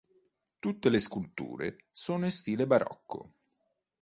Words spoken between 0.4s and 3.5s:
Tutte le sculture sono in stile barocco.